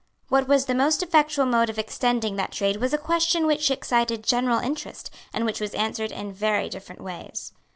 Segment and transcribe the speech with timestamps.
[0.29, 4.23] What was the most effectual mode of extending that trade was a question which excited
[4.23, 7.51] general interest, and which was answered in very different ways.